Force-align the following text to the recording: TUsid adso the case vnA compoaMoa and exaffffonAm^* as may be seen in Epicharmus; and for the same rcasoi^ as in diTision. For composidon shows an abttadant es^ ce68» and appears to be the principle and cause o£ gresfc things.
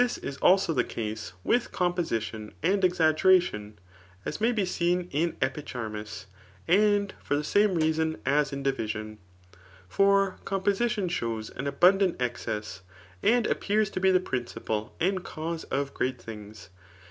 TUsid 0.01 0.39
adso 0.41 0.73
the 0.73 0.83
case 0.83 1.33
vnA 1.45 1.69
compoaMoa 1.69 2.53
and 2.63 2.81
exaffffonAm^* 2.81 3.73
as 4.25 4.41
may 4.41 4.51
be 4.51 4.65
seen 4.65 5.07
in 5.11 5.33
Epicharmus; 5.33 6.25
and 6.67 7.13
for 7.23 7.35
the 7.35 7.43
same 7.43 7.75
rcasoi^ 7.77 8.19
as 8.25 8.51
in 8.51 8.63
diTision. 8.63 9.17
For 9.87 10.39
composidon 10.43 11.11
shows 11.11 11.51
an 11.51 11.65
abttadant 11.65 12.15
es^ 12.15 12.31
ce68» 12.31 12.81
and 13.21 13.45
appears 13.45 13.91
to 13.91 13.99
be 13.99 14.09
the 14.09 14.19
principle 14.19 14.95
and 14.99 15.23
cause 15.23 15.65
o£ 15.65 15.91
gresfc 15.91 16.17
things. 16.19 16.69